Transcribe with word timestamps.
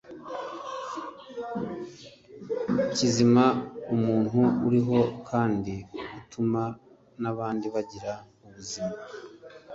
Kizima: 2.95 3.45
umuntu 3.95 4.39
uriho 4.67 4.99
kandi 5.29 5.75
utuma 6.19 6.63
n’abandi 7.21 7.65
bagira 7.75 8.13
ubuzima. 8.45 8.95